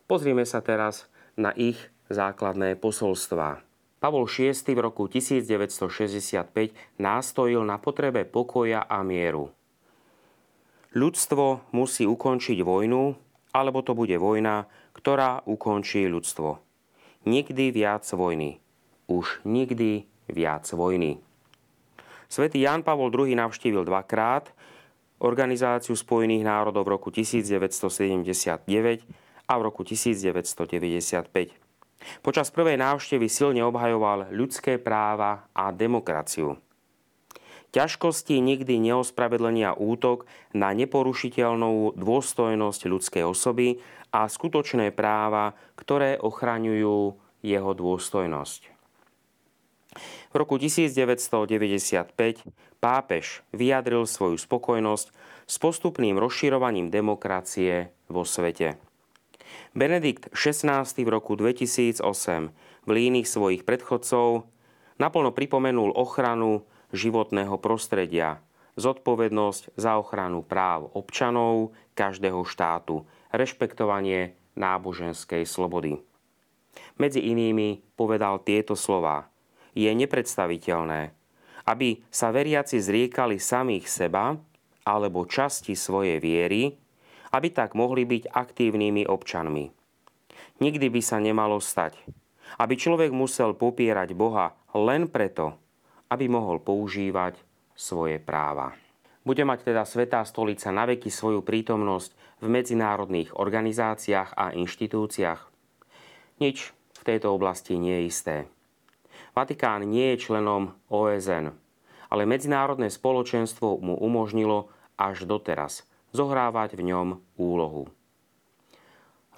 Pozrime 0.07 0.47
sa 0.47 0.63
teraz 0.63 1.11
na 1.35 1.51
ich 1.51 1.75
základné 2.07 2.79
posolstvá. 2.79 3.59
Pavol 3.99 4.23
VI 4.23 4.55
v 4.55 4.79
roku 4.79 5.11
1965 5.11 6.47
nástojil 6.95 7.59
na 7.67 7.75
potrebe 7.75 8.23
pokoja 8.23 8.87
a 8.87 9.03
mieru. 9.03 9.51
Ľudstvo 10.95 11.75
musí 11.75 12.07
ukončiť 12.07 12.63
vojnu 12.63 13.19
alebo 13.51 13.83
to 13.83 13.91
bude 13.91 14.15
vojna, 14.15 14.71
ktorá 14.95 15.43
ukončí 15.43 16.07
ľudstvo. 16.07 16.55
Nikdy 17.27 17.75
viac 17.75 18.07
vojny. 18.07 18.63
Už 19.11 19.43
nikdy 19.43 20.07
viac 20.31 20.71
vojny. 20.71 21.19
Svetý 22.31 22.63
Jan 22.63 22.79
Pavol 22.79 23.11
II 23.11 23.35
navštívil 23.35 23.83
dvakrát 23.83 24.55
Organizáciu 25.17 25.97
spojených 25.97 26.45
národov 26.47 26.85
v 26.85 26.93
roku 26.95 27.09
1979 27.11 29.26
a 29.47 29.53
v 29.55 29.61
roku 29.63 29.87
1995. 29.87 31.31
Počas 32.21 32.47
prvej 32.53 32.77
návštevy 32.77 33.25
silne 33.31 33.63
obhajoval 33.65 34.29
ľudské 34.29 34.77
práva 34.77 35.49
a 35.55 35.73
demokraciu. 35.73 36.59
Ťažkosti 37.75 38.39
nikdy 38.39 38.79
neospravedlenia 38.79 39.75
útok 39.75 40.23
na 40.55 40.71
neporušiteľnú 40.71 41.99
dôstojnosť 41.99 42.81
ľudskej 42.87 43.23
osoby 43.27 43.83
a 44.15 44.31
skutočné 44.31 44.95
práva, 44.95 45.51
ktoré 45.75 46.15
ochraňujú 46.15 47.19
jeho 47.43 47.71
dôstojnosť. 47.75 48.61
V 50.31 50.35
roku 50.35 50.55
1995 50.55 52.47
pápež 52.79 53.43
vyjadril 53.51 54.05
svoju 54.07 54.37
spokojnosť 54.39 55.07
s 55.47 55.55
postupným 55.59 56.15
rozširovaním 56.19 56.87
demokracie 56.87 57.91
vo 58.07 58.23
svete. 58.23 58.86
Benedikt 59.77 60.33
XVI 60.33 60.83
v 60.83 61.09
roku 61.09 61.37
2008 61.37 62.03
v 62.87 62.89
línii 62.89 63.27
svojich 63.27 63.67
predchodcov 63.67 64.47
naplno 64.97 65.29
pripomenul 65.35 65.93
ochranu 65.93 66.65
životného 66.95 67.59
prostredia, 67.59 68.39
zodpovednosť 68.79 69.75
za 69.75 69.99
ochranu 69.99 70.41
práv 70.41 70.89
občanov 70.95 71.75
každého 71.93 72.41
štátu, 72.47 73.03
rešpektovanie 73.33 74.37
náboženskej 74.57 75.45
slobody. 75.45 76.01
Medzi 76.97 77.21
inými 77.21 77.81
povedal 77.93 78.41
tieto 78.41 78.73
slova. 78.73 79.29
Je 79.77 79.89
nepredstaviteľné, 79.93 81.13
aby 81.69 82.01
sa 82.09 82.33
veriaci 82.33 82.81
zriekali 82.81 83.37
samých 83.37 83.85
seba 83.85 84.33
alebo 84.87 85.27
časti 85.29 85.77
svojej 85.77 86.17
viery, 86.17 86.79
aby 87.33 87.51
tak 87.51 87.75
mohli 87.75 88.07
byť 88.07 88.31
aktívnymi 88.31 89.07
občanmi. 89.07 89.71
Nikdy 90.57 90.87
by 90.89 91.01
sa 91.03 91.17
nemalo 91.21 91.61
stať, 91.61 91.97
aby 92.57 92.73
človek 92.79 93.11
musel 93.13 93.53
popierať 93.53 94.15
Boha 94.17 94.55
len 94.73 95.11
preto, 95.11 95.59
aby 96.07 96.31
mohol 96.31 96.63
používať 96.63 97.37
svoje 97.75 98.17
práva. 98.17 98.73
Bude 99.27 99.43
mať 99.43 99.67
teda 99.67 99.83
Svetá 99.83 100.23
stolica 100.23 100.71
na 100.71 100.87
veky 100.87 101.11
svoju 101.11 101.43
prítomnosť 101.43 102.39
v 102.39 102.47
medzinárodných 102.47 103.35
organizáciách 103.35 104.31
a 104.39 104.55
inštitúciách? 104.55 105.41
Nič 106.39 106.71
v 106.71 107.03
tejto 107.03 107.35
oblasti 107.35 107.75
nie 107.75 108.01
je 108.01 108.07
isté. 108.07 108.35
Vatikán 109.35 109.83
nie 109.83 110.15
je 110.15 110.31
členom 110.31 110.79
OSN, 110.87 111.51
ale 112.07 112.23
medzinárodné 112.23 112.87
spoločenstvo 112.87 113.83
mu 113.83 113.99
umožnilo 113.99 114.71
až 114.95 115.27
doteraz 115.27 115.83
zohrávať 116.17 116.73
v 116.73 116.81
ňom 116.89 117.07
úlohu. 117.37 117.93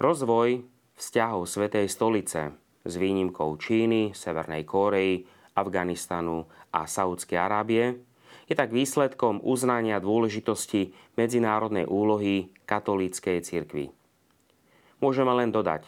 Rozvoj 0.00 0.64
vzťahov 0.96 1.44
Svetej 1.44 1.92
stolice 1.92 2.56
s 2.80 2.92
výnimkou 2.96 3.52
Číny, 3.60 4.16
Severnej 4.16 4.64
Kórei 4.64 5.28
Afganistanu 5.52 6.48
a 6.72 6.88
Saudskej 6.88 7.36
Arábie, 7.36 8.00
je 8.48 8.56
tak 8.56 8.72
výsledkom 8.72 9.44
uznania 9.44 10.00
dôležitosti 10.00 10.96
medzinárodnej 11.14 11.84
úlohy 11.84 12.50
katolíckej 12.64 13.44
cirkvi. 13.44 13.92
Môžeme 14.98 15.30
len 15.36 15.52
dodať, 15.52 15.84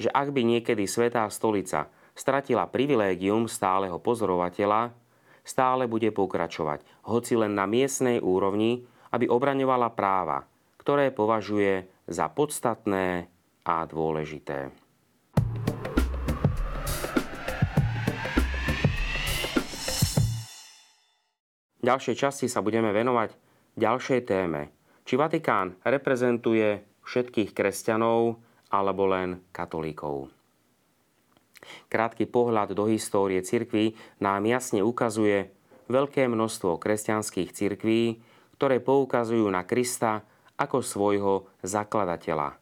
že 0.00 0.08
ak 0.14 0.32
by 0.32 0.42
niekedy 0.46 0.86
Svetá 0.86 1.26
stolica 1.28 1.90
stratila 2.14 2.70
privilégium 2.70 3.50
stáleho 3.50 3.98
pozorovateľa, 4.00 4.94
stále 5.44 5.84
bude 5.90 6.08
pokračovať, 6.14 6.86
hoci 7.04 7.34
len 7.36 7.52
na 7.52 7.66
miestnej 7.68 8.22
úrovni, 8.22 8.86
aby 9.10 9.26
obraňovala 9.26 9.90
práva, 9.92 10.46
ktoré 10.78 11.10
považuje 11.10 11.86
za 12.06 12.30
podstatné 12.30 13.26
a 13.66 13.74
dôležité. 13.86 14.70
V 21.80 21.88
ďalšej 21.88 22.16
časti 22.16 22.46
sa 22.46 22.60
budeme 22.60 22.92
venovať 22.92 23.32
ďalšej 23.80 24.20
téme. 24.28 24.68
Či 25.08 25.16
Vatikán 25.16 25.80
reprezentuje 25.80 26.84
všetkých 27.08 27.56
kresťanov 27.56 28.36
alebo 28.68 29.08
len 29.08 29.40
katolíkov. 29.48 30.28
Krátky 31.88 32.28
pohľad 32.28 32.76
do 32.76 32.84
histórie 32.88 33.40
cirkví 33.40 33.96
nám 34.20 34.44
jasne 34.44 34.84
ukazuje 34.84 35.52
veľké 35.88 36.28
množstvo 36.28 36.76
kresťanských 36.76 37.50
cirkví, 37.52 38.20
ktoré 38.60 38.76
poukazujú 38.76 39.48
na 39.48 39.64
Krista 39.64 40.20
ako 40.60 40.84
svojho 40.84 41.48
zakladateľa, 41.64 42.60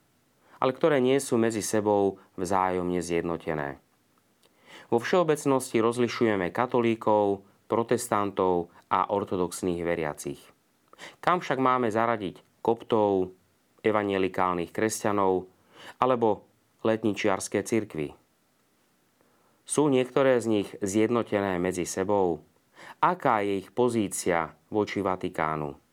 ale 0.63 0.71
ktoré 0.71 1.03
nie 1.03 1.19
sú 1.19 1.35
medzi 1.35 1.59
sebou 1.59 2.23
vzájomne 2.39 3.03
zjednotené. 3.03 3.83
Vo 4.95 5.03
všeobecnosti 5.03 5.83
rozlišujeme 5.83 6.55
katolíkov, 6.55 7.43
protestantov 7.67 8.71
a 8.87 9.11
ortodoxných 9.11 9.83
veriacich. 9.83 10.39
Kam 11.19 11.43
však 11.43 11.59
máme 11.59 11.91
zaradiť 11.91 12.63
koptov, 12.63 13.35
evangelikálnych 13.83 14.71
kresťanov 14.71 15.51
alebo 15.99 16.47
letničiarské 16.87 17.67
cirkvy? 17.67 18.15
Sú 19.67 19.91
niektoré 19.91 20.39
z 20.39 20.47
nich 20.47 20.69
zjednotené 20.79 21.59
medzi 21.59 21.91
sebou? 21.91 22.47
Aká 23.03 23.43
je 23.43 23.67
ich 23.67 23.75
pozícia 23.75 24.55
voči 24.71 25.03
Vatikánu? 25.03 25.88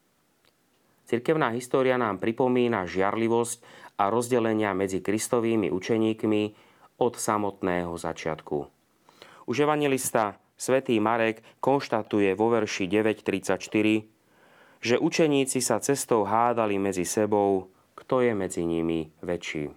Cirkevná 1.06 1.54
história 1.54 2.02
nám 2.02 2.18
pripomína 2.18 2.90
žiarlivosť 2.90 3.62
a 4.02 4.10
rozdelenia 4.10 4.74
medzi 4.74 5.06
kristovými 5.06 5.70
učeníkmi 5.70 6.44
od 6.98 7.14
samotného 7.14 7.94
začiatku. 7.94 8.58
Už 9.46 9.56
evangelista 9.62 10.42
svätý 10.58 10.98
Marek 10.98 11.46
konštatuje 11.62 12.34
vo 12.34 12.50
verši 12.50 12.90
9.34, 12.90 14.82
že 14.82 14.96
učeníci 14.98 15.62
sa 15.62 15.78
cestou 15.78 16.26
hádali 16.26 16.82
medzi 16.82 17.06
sebou, 17.06 17.70
kto 17.94 18.26
je 18.26 18.34
medzi 18.34 18.66
nimi 18.66 19.14
väčší. 19.22 19.70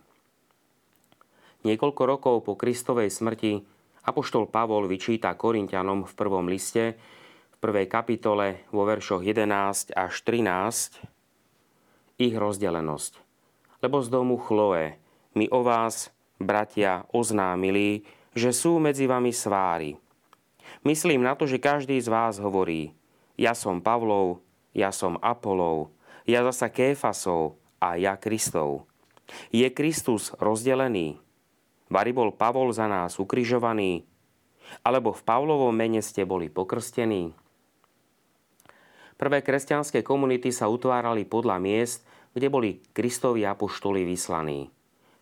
Niekoľko 1.68 2.02
rokov 2.08 2.36
po 2.48 2.56
Kristovej 2.56 3.12
smrti 3.12 3.60
Apoštol 4.08 4.48
Pavol 4.48 4.88
vyčíta 4.88 5.36
Korintianom 5.36 6.08
v 6.08 6.12
prvom 6.16 6.48
liste, 6.48 6.96
v 7.52 7.56
prvej 7.60 7.90
kapitole 7.90 8.64
vo 8.72 8.88
veršoch 8.88 9.20
11 9.20 9.92
až 9.92 10.14
13, 10.24 11.17
ich 12.18 12.34
rozdelenosť. 12.34 13.22
Lebo 13.78 14.02
z 14.02 14.10
domu 14.10 14.36
Chloe 14.42 14.98
mi 15.38 15.46
o 15.54 15.62
vás, 15.62 16.10
bratia, 16.42 17.06
oznámili, 17.14 18.02
že 18.34 18.50
sú 18.50 18.82
medzi 18.82 19.06
vami 19.06 19.30
svári. 19.30 19.94
Myslím 20.82 21.22
na 21.22 21.38
to, 21.38 21.46
že 21.46 21.62
každý 21.62 21.96
z 22.02 22.10
vás 22.10 22.42
hovorí, 22.42 22.92
ja 23.38 23.54
som 23.54 23.78
Pavlov, 23.78 24.42
ja 24.74 24.90
som 24.90 25.14
Apolov, 25.22 25.94
ja 26.26 26.42
zasa 26.42 26.68
Kéfasov 26.68 27.56
a 27.78 27.94
ja 27.94 28.18
Kristov. 28.18 28.90
Je 29.54 29.66
Kristus 29.70 30.34
rozdelený? 30.42 31.22
Vary 31.88 32.12
bol 32.12 32.34
Pavol 32.34 32.74
za 32.74 32.90
nás 32.90 33.16
ukrižovaný? 33.16 34.04
Alebo 34.84 35.16
v 35.16 35.24
Pavlovom 35.24 35.72
mene 35.72 36.04
ste 36.04 36.28
boli 36.28 36.52
pokrstení? 36.52 37.32
Prvé 39.18 39.42
kresťanské 39.42 40.06
komunity 40.06 40.54
sa 40.54 40.70
utvárali 40.70 41.26
podľa 41.26 41.58
miest, 41.58 42.06
kde 42.38 42.46
boli 42.46 42.78
Kristovi 42.94 43.42
apoštoli 43.42 44.06
vyslaní. 44.06 44.70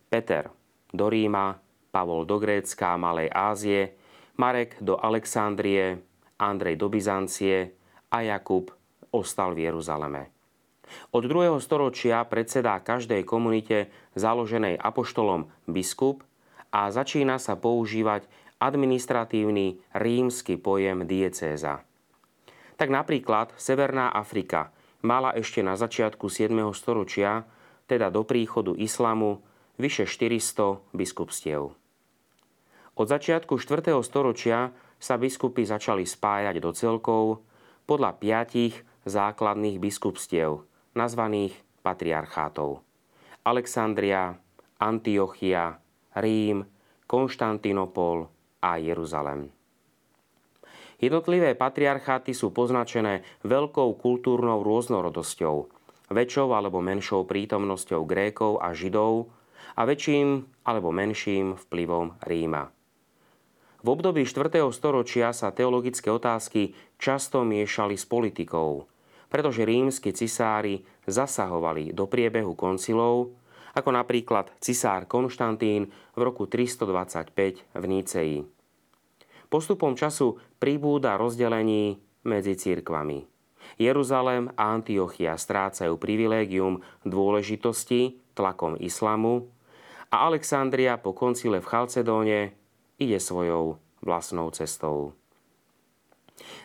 Peter 0.05 0.53
do 0.93 1.09
Ríma, 1.09 1.57
Pavol 1.89 2.29
do 2.29 2.37
Grécka 2.37 2.93
a 2.93 3.01
Malej 3.01 3.33
Ázie, 3.33 3.97
Marek 4.37 4.77
do 4.77 5.01
Alexandrie, 5.01 5.97
Andrej 6.37 6.77
do 6.77 6.93
Byzancie 6.93 7.73
a 8.13 8.21
Jakub 8.21 8.69
ostal 9.09 9.57
v 9.57 9.65
Jeruzaleme. 9.65 10.29
Od 11.11 11.25
2. 11.25 11.57
storočia 11.57 12.21
predsedá 12.23 12.79
každej 12.79 13.25
komunite 13.25 13.89
založenej 14.13 14.77
apoštolom 14.77 15.49
biskup 15.65 16.21
a 16.69 16.87
začína 16.93 17.41
sa 17.41 17.57
používať 17.57 18.29
administratívny 18.61 19.81
rímsky 19.97 20.55
pojem 20.55 21.03
diecéza. 21.09 21.81
Tak 22.77 22.93
napríklad 22.93 23.57
Severná 23.57 24.13
Afrika 24.13 24.69
mala 25.01 25.33
ešte 25.33 25.61
na 25.61 25.77
začiatku 25.77 26.29
7. 26.29 26.53
storočia, 26.73 27.45
teda 27.85 28.09
do 28.09 28.23
príchodu 28.25 28.73
islamu, 28.75 29.41
vyše 29.77 30.09
400 30.09 30.81
biskupstiev. 30.93 31.73
Od 32.97 33.05
začiatku 33.05 33.61
4. 33.61 33.93
storočia 34.01 34.73
sa 34.97 35.21
biskupy 35.21 35.61
začali 35.61 36.01
spájať 36.01 36.55
do 36.57 36.73
celkov 36.73 37.45
podľa 37.85 38.17
piatich 38.17 38.73
základných 39.05 39.77
biskupstiev, 39.77 40.65
nazvaných 40.97 41.53
patriarchátov. 41.85 42.81
Alexandria, 43.45 44.35
Antiochia, 44.81 45.79
Rím, 46.17 46.65
Konštantinopol 47.07 48.27
a 48.59 48.81
Jeruzalem. 48.81 49.56
Jednotlivé 50.97 51.53
patriarcháty 51.53 52.33
sú 52.33 52.49
poznačené 52.49 53.21
veľkou 53.45 54.01
kultúrnou 54.01 54.65
rôznorodosťou, 54.65 55.69
väčšou 56.09 56.47
alebo 56.57 56.81
menšou 56.81 57.29
prítomnosťou 57.29 58.01
Grékov 58.09 58.57
a 58.57 58.73
Židov 58.73 59.29
a 59.77 59.85
väčším 59.85 60.49
alebo 60.65 60.89
menším 60.89 61.53
vplyvom 61.69 62.17
Ríma. 62.25 62.73
V 63.85 63.87
období 63.93 64.25
4. 64.25 64.57
storočia 64.73 65.29
sa 65.37 65.53
teologické 65.53 66.09
otázky 66.09 66.73
často 66.97 67.45
miešali 67.45 67.93
s 67.93 68.09
politikou, 68.09 68.89
pretože 69.29 69.69
rímsky 69.69 70.17
cisári 70.17 70.81
zasahovali 71.05 71.93
do 71.93 72.09
priebehu 72.09 72.57
koncilov 72.57 73.37
ako 73.77 73.93
napríklad 73.93 74.49
cisár 74.57 75.05
Konštantín 75.05 75.93
v 76.17 76.19
roku 76.25 76.49
325 76.49 77.77
v 77.77 77.83
Níceji. 77.85 78.56
Postupom 79.47 79.95
času 79.95 80.35
pribúda 80.59 81.15
rozdelení 81.15 82.03
medzi 82.27 82.59
církvami. 82.59 83.23
Jeruzalém 83.79 84.51
a 84.59 84.75
Antiochia 84.75 85.39
strácajú 85.39 85.95
privilégium 85.95 86.83
dôležitosti 87.07 88.19
tlakom 88.35 88.75
islamu 88.79 89.47
a 90.11 90.27
Alexandria 90.27 90.99
po 90.99 91.11
koncile 91.15 91.63
v 91.63 91.67
Chalcedóne 91.67 92.39
ide 92.99 93.19
svojou 93.19 93.79
vlastnou 94.03 94.51
cestou. 94.51 95.15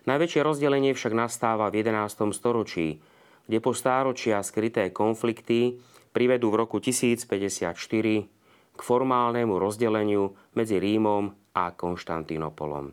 Najväčšie 0.07 0.41
rozdelenie 0.43 0.93
však 0.95 1.15
nastáva 1.15 1.71
v 1.71 1.87
11. 1.87 2.35
storočí, 2.35 2.99
kde 3.47 3.59
po 3.59 3.75
stáročia 3.75 4.43
skryté 4.43 4.91
konflikty 4.91 5.79
privedú 6.11 6.51
v 6.51 6.67
roku 6.67 6.79
1054 6.79 7.75
k 8.73 8.81
formálnemu 8.81 9.55
rozdeleniu 9.59 10.35
medzi 10.55 10.77
Rímom 10.79 11.42
a 11.53 11.73
Konštantinopolom. 11.73 12.93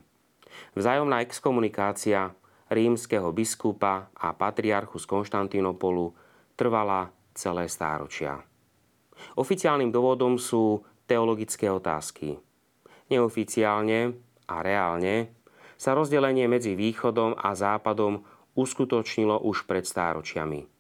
Vzájomná 0.76 1.24
exkomunikácia 1.24 2.36
rímskeho 2.70 3.32
biskupa 3.34 4.12
a 4.14 4.36
patriarchu 4.36 5.00
z 5.00 5.06
Konštantinopolu 5.08 6.14
trvala 6.54 7.10
celé 7.34 7.72
stáročia. 7.72 8.44
Oficiálnym 9.36 9.92
dôvodom 9.92 10.40
sú 10.40 10.84
teologické 11.10 11.68
otázky. 11.72 12.40
Neoficiálne 13.10 14.14
a 14.46 14.56
reálne 14.62 15.34
sa 15.80 15.96
rozdelenie 15.96 16.46
medzi 16.46 16.76
východom 16.76 17.36
a 17.40 17.56
západom 17.56 18.22
uskutočnilo 18.54 19.44
už 19.44 19.66
pred 19.66 19.88
stáročiami 19.88 20.80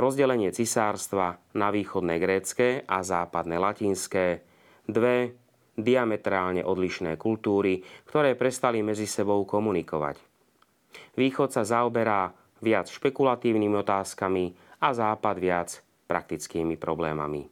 rozdelenie 0.00 0.48
cisárstva 0.56 1.36
na 1.52 1.68
východné 1.68 2.16
grécké 2.16 2.88
a 2.88 3.04
západné 3.04 3.60
latinské, 3.60 4.40
dve 4.88 5.36
diametrálne 5.78 6.66
odlišné 6.66 7.14
kultúry, 7.20 7.82
ktoré 8.08 8.34
prestali 8.34 8.82
medzi 8.82 9.06
sebou 9.06 9.46
komunikovať. 9.46 10.18
Východ 11.14 11.54
sa 11.54 11.62
zaoberá 11.62 12.34
viac 12.58 12.90
špekulatívnymi 12.90 13.76
otázkami 13.80 14.44
a 14.82 14.90
západ 14.90 15.36
viac 15.38 15.68
praktickými 16.10 16.74
problémami. 16.74 17.46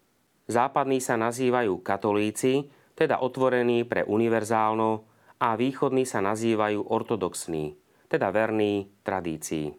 Západní 0.48 0.98
sa 0.98 1.20
nazývajú 1.20 1.84
katolíci, 1.84 2.72
teda 2.98 3.22
otvorení 3.22 3.86
pre 3.86 4.02
univerzálno, 4.02 5.06
a 5.38 5.54
východní 5.54 6.02
sa 6.02 6.18
nazývajú 6.18 6.90
ortodoxní, 6.90 7.78
teda 8.10 8.34
verní 8.34 8.90
tradícii. 9.06 9.70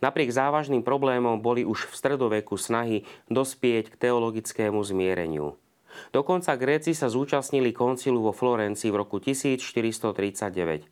Napriek 0.00 0.32
závažným 0.32 0.80
problémom 0.80 1.40
boli 1.40 1.68
už 1.68 1.88
v 1.92 1.94
stredoveku 1.96 2.56
snahy 2.56 3.04
dospieť 3.28 3.92
k 3.92 4.08
teologickému 4.08 4.80
zmiereniu. 4.80 5.59
Dokonca 6.10 6.56
Gréci 6.56 6.94
sa 6.96 7.10
zúčastnili 7.10 7.74
koncilu 7.74 8.22
vo 8.22 8.32
Florencii 8.34 8.90
v 8.90 8.96
roku 9.00 9.18
1439. 9.18 10.86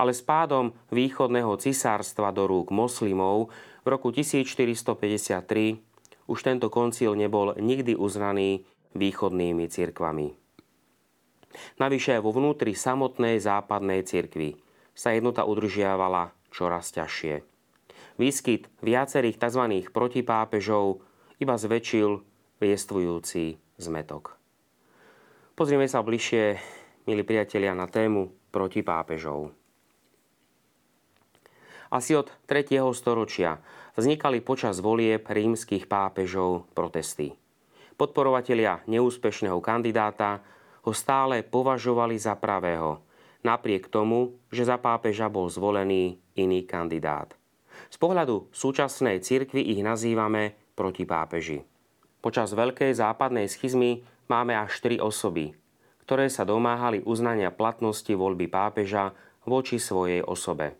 Ale 0.00 0.12
s 0.16 0.22
pádom 0.24 0.72
východného 0.88 1.60
cisárstva 1.60 2.32
do 2.32 2.48
rúk 2.48 2.72
moslimov 2.72 3.52
v 3.84 3.88
roku 3.92 4.08
1453 4.14 5.78
už 6.30 6.38
tento 6.46 6.70
koncil 6.70 7.18
nebol 7.18 7.52
nikdy 7.58 7.98
uznaný 7.98 8.64
východnými 8.94 9.66
cirkvami. 9.66 10.32
Navyše 11.82 12.22
vo 12.22 12.30
vnútri 12.30 12.78
samotnej 12.78 13.42
západnej 13.42 14.06
cirkvi 14.06 14.54
sa 14.94 15.10
jednota 15.10 15.42
udržiavala 15.42 16.30
čoraz 16.54 16.94
ťažšie. 16.94 17.42
Výskyt 18.20 18.68
viacerých 18.84 19.40
tzv. 19.40 19.64
protipápežov 19.90 21.02
iba 21.40 21.56
zväčšil 21.56 22.20
viestvujúci 22.60 23.56
zmetok. 23.80 24.36
Pozrieme 25.56 25.88
sa 25.88 26.04
bližšie 26.04 26.60
milí 27.08 27.24
priatelia, 27.26 27.74
na 27.74 27.88
tému 27.88 28.30
proti 28.52 28.84
pápežov. 28.84 29.50
Asi 31.90 32.14
od 32.14 32.30
3. 32.46 32.78
storočia 32.94 33.58
vznikali 33.98 34.38
počas 34.46 34.78
volieb 34.78 35.26
rímskych 35.26 35.90
pápežov 35.90 36.70
protesty. 36.70 37.34
Podporovatelia 37.98 38.86
neúspešného 38.86 39.58
kandidáta 39.58 40.40
ho 40.86 40.92
stále 40.94 41.42
považovali 41.42 42.16
za 42.16 42.38
pravého, 42.38 43.02
napriek 43.42 43.90
tomu, 43.90 44.38
že 44.54 44.64
za 44.64 44.78
pápeža 44.78 45.26
bol 45.26 45.50
zvolený 45.50 46.16
iný 46.38 46.62
kandidát. 46.64 47.34
Z 47.90 47.98
pohľadu 47.98 48.48
súčasnej 48.54 49.18
cirkvi 49.20 49.74
ich 49.74 49.82
nazývame 49.82 50.54
proti 50.78 51.04
pápeži. 51.04 51.66
Počas 52.20 52.52
Veľkej 52.52 52.92
západnej 52.92 53.48
schizmy 53.48 54.04
máme 54.28 54.52
až 54.52 54.76
tri 54.84 55.00
osoby, 55.00 55.56
ktoré 56.04 56.28
sa 56.28 56.44
domáhali 56.44 57.00
uznania 57.08 57.48
platnosti 57.48 58.12
voľby 58.12 58.44
pápeža 58.44 59.16
voči 59.48 59.80
svojej 59.80 60.20
osobe. 60.20 60.76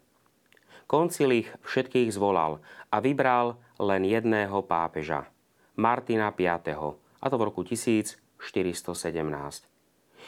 Koncil 0.85 1.41
ich 1.41 1.49
všetkých 1.65 2.13
zvolal 2.13 2.61
a 2.93 3.01
vybral 3.01 3.57
len 3.81 4.05
jedného 4.05 4.61
pápeža, 4.69 5.33
Martina 5.81 6.29
V. 6.29 6.45
a 7.01 7.27
to 7.33 7.37
v 7.41 7.47
roku 7.49 7.65
1417. 7.65 8.21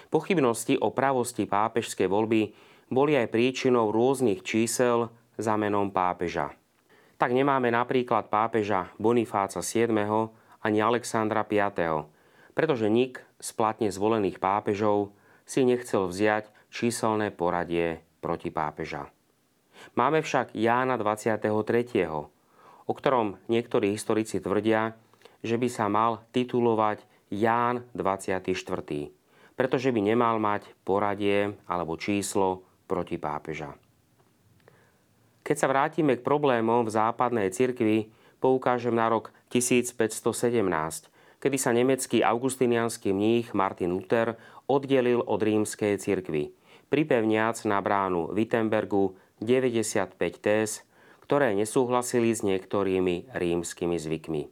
Pochybnosti 0.08 0.80
o 0.80 0.88
pravosti 0.96 1.44
pápežskej 1.44 2.08
voľby 2.08 2.56
boli 2.88 3.20
aj 3.20 3.28
príčinou 3.28 3.92
rôznych 3.92 4.40
čísel 4.40 5.12
za 5.36 5.60
menom 5.60 5.92
pápeža. 5.92 6.56
Tak 7.20 7.36
nemáme 7.36 7.68
napríklad 7.68 8.32
pápeža 8.32 8.88
Bonifáca 8.96 9.60
VII 9.60 10.40
ani 10.62 10.78
Alexandra 10.80 11.42
V., 11.44 12.06
pretože 12.56 12.86
nik 12.88 13.20
z 13.42 13.48
platne 13.52 13.90
zvolených 13.90 14.38
pápežov 14.38 15.10
si 15.42 15.66
nechcel 15.66 16.06
vziať 16.06 16.48
číselné 16.72 17.34
poradie 17.34 18.00
proti 18.22 18.48
pápeža. 18.54 19.10
Máme 19.98 20.22
však 20.22 20.54
Jána 20.54 20.94
23., 20.94 21.42
o 22.86 22.92
ktorom 22.94 23.42
niektorí 23.50 23.90
historici 23.92 24.38
tvrdia, 24.38 24.94
že 25.42 25.58
by 25.58 25.68
sa 25.68 25.90
mal 25.90 26.22
titulovať 26.30 27.02
Ján 27.34 27.82
24., 27.96 28.46
pretože 29.58 29.88
by 29.90 30.00
nemal 30.00 30.38
mať 30.38 30.70
poradie 30.86 31.58
alebo 31.66 31.98
číslo 31.98 32.62
proti 32.86 33.18
pápeža. 33.18 33.74
Keď 35.42 35.56
sa 35.58 35.66
vrátime 35.66 36.14
k 36.14 36.22
problémom 36.22 36.86
v 36.86 36.94
západnej 36.94 37.50
cirkvi, 37.50 38.14
poukážem 38.38 38.94
na 38.94 39.10
rok 39.10 39.34
1517, 39.52 41.12
kedy 41.36 41.58
sa 41.60 41.76
nemecký 41.76 42.24
augustinianský 42.24 43.12
mních 43.12 43.52
Martin 43.52 43.92
Luther 43.92 44.40
oddelil 44.64 45.20
od 45.20 45.44
rímskej 45.44 46.00
cirkvy, 46.00 46.56
pripevniac 46.88 47.60
na 47.68 47.84
bránu 47.84 48.32
Wittenbergu 48.32 49.12
95 49.44 50.16
téz, 50.40 50.80
ktoré 51.20 51.52
nesúhlasili 51.52 52.32
s 52.32 52.40
niektorými 52.40 53.28
rímskymi 53.36 53.96
zvykmi. 54.00 54.42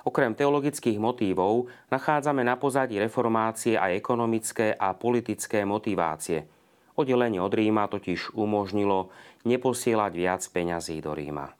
Okrem 0.00 0.32
teologických 0.32 0.96
motívov 0.96 1.68
nachádzame 1.92 2.40
na 2.40 2.56
pozadí 2.56 2.96
reformácie 2.96 3.76
aj 3.76 4.00
ekonomické 4.00 4.72
a 4.72 4.96
politické 4.96 5.68
motivácie. 5.68 6.48
Oddelenie 6.96 7.40
od 7.40 7.52
Ríma 7.52 7.84
totiž 7.84 8.32
umožnilo 8.32 9.12
neposielať 9.44 10.12
viac 10.16 10.42
peňazí 10.48 11.04
do 11.04 11.12
Ríma. 11.12 11.59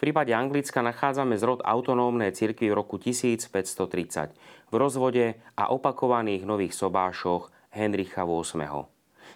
V 0.00 0.08
prípade 0.08 0.32
Anglicka 0.32 0.80
nachádzame 0.80 1.36
zrod 1.36 1.60
autonómnej 1.60 2.32
cirkvi 2.32 2.72
v 2.72 2.78
roku 2.80 2.96
1530 2.96 4.32
v 4.72 4.74
rozvode 4.80 5.36
a 5.60 5.68
opakovaných 5.68 6.48
nových 6.48 6.72
sobášoch 6.72 7.52
Henricha 7.68 8.24
VIII. 8.24 8.88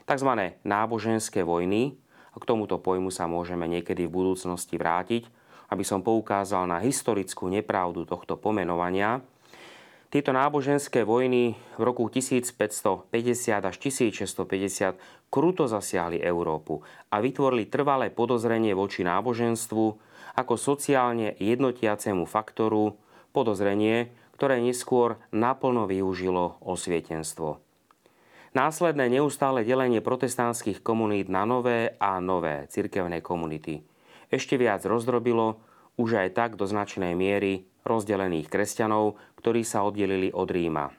Takzvané 0.09 0.57
náboženské 0.65 1.45
vojny 1.45 2.01
k 2.33 2.45
tomuto 2.49 2.81
pojmu 2.81 3.13
sa 3.13 3.29
môžeme 3.29 3.69
niekedy 3.69 4.09
v 4.09 4.17
budúcnosti 4.17 4.81
vrátiť, 4.81 5.29
aby 5.69 5.85
som 5.85 6.01
poukázal 6.01 6.65
na 6.65 6.81
historickú 6.81 7.53
nepravdu 7.53 8.09
tohto 8.09 8.41
pomenovania. 8.41 9.21
Tieto 10.09 10.33
náboženské 10.33 11.05
vojny 11.05 11.61
v 11.77 11.83
roku 11.85 12.09
1550 12.09 13.05
až 13.61 13.77
1650 13.85 15.29
kruto 15.29 15.69
zasiahli 15.69 16.25
Európu 16.25 16.81
a 17.13 17.21
vytvorili 17.21 17.69
trvalé 17.69 18.09
podozrenie 18.09 18.73
voči 18.73 19.05
náboženstvu 19.05 20.14
ako 20.35 20.55
sociálne 20.59 21.35
jednotiacemu 21.39 22.27
faktoru, 22.27 22.99
podozrenie, 23.35 24.15
ktoré 24.35 24.59
neskôr 24.63 25.19
naplno 25.31 25.87
využilo 25.87 26.59
osvietenstvo. 26.63 27.59
Následné 28.55 29.11
neustále 29.11 29.67
delenie 29.67 29.99
protestantských 29.99 30.83
komunít 30.83 31.27
na 31.27 31.43
nové 31.43 31.99
a 31.99 32.23
nové 32.23 32.71
cirkevné 32.71 33.19
komunity 33.19 33.83
ešte 34.35 34.59
viac 34.59 34.83
rozdrobilo 34.83 35.63
už 35.95 36.19
aj 36.19 36.29
tak 36.35 36.51
do 36.59 36.67
značnej 36.67 37.15
miery 37.15 37.71
rozdelených 37.87 38.51
kresťanov, 38.51 39.15
ktorí 39.39 39.63
sa 39.63 39.87
oddelili 39.87 40.35
od 40.35 40.51
Ríma. 40.51 40.91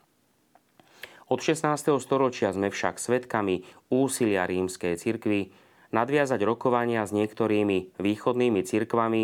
Od 1.25 1.39
16. 1.41 1.99
storočia 1.99 2.53
sme 2.53 2.71
však 2.71 3.01
svedkami 3.01 3.65
úsilia 3.91 4.45
rímskej 4.45 4.95
cirkvy 4.95 5.51
nadviazať 5.91 6.39
rokovania 6.45 7.05
s 7.05 7.13
niektorými 7.13 7.99
východnými 7.99 8.61
cirkvami, 8.63 9.23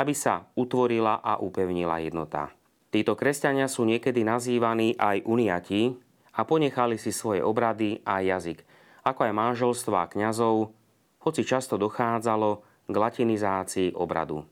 aby 0.00 0.14
sa 0.16 0.48
utvorila 0.56 1.20
a 1.20 1.38
upevnila 1.38 2.00
jednota. 2.02 2.50
Títo 2.92 3.14
kresťania 3.16 3.68
sú 3.68 3.84
niekedy 3.88 4.24
nazývaní 4.24 4.96
aj 4.96 5.24
uniati, 5.24 5.96
a 6.32 6.40
ponechali 6.48 6.96
si 6.96 7.12
svoje 7.12 7.44
obrady 7.44 8.00
a 8.08 8.24
jazyk, 8.24 8.64
ako 9.04 9.28
aj 9.28 9.32
manželstva 9.36 10.08
kňazov, 10.08 10.72
hoci 11.22 11.42
často 11.44 11.76
dochádzalo 11.76 12.50
k 12.88 12.94
latinizácii 12.94 13.88
obradu. 13.94 14.42